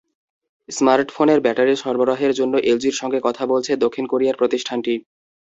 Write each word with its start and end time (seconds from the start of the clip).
স্মার্টফোনের 0.69 1.39
ব্যাটারি 1.41 1.73
সরবরাহের 1.75 2.33
জন্য 2.33 2.53
এলজির 2.63 2.95
সঙ্গে 3.01 3.19
কথা 3.23 3.43
বলছে 3.45 3.71
দক্ষিণ 3.75 4.05
কোরিয়ার 4.07 4.39
প্রতিষ্ঠানটি। 4.39 4.93